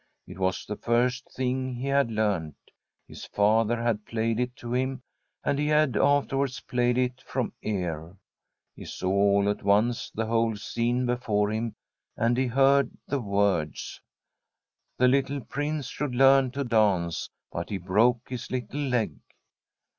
[0.25, 2.55] It was the first thing he had learnt.
[3.07, 5.03] His father had played it to him,
[5.43, 8.17] and he had afterwards played it from ear.
[8.75, 11.75] He saw all at once the whole scene be fore him,
[12.17, 14.01] and he heard the words:'
[14.97, 19.19] The little Prince should learn to dance, but he broke his little leg.'